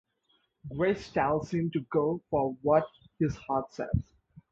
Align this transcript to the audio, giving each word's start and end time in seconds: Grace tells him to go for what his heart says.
Grace 0.75 1.11
tells 1.11 1.51
him 1.53 1.69
to 1.69 1.81
go 1.81 2.23
for 2.31 2.57
what 2.63 2.87
his 3.19 3.35
heart 3.35 3.71
says. 3.71 4.15